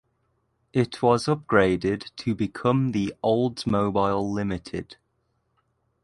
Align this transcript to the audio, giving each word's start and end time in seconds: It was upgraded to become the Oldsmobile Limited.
It 0.73 1.03
was 1.03 1.27
upgraded 1.27 2.09
to 2.15 2.33
become 2.33 2.91
the 2.91 3.13
Oldsmobile 3.23 4.27
Limited. 4.33 4.97